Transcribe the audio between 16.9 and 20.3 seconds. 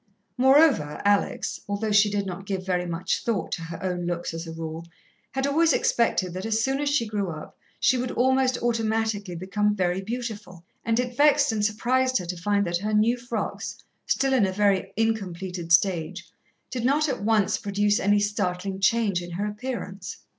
at once produce any startling change in her appearance.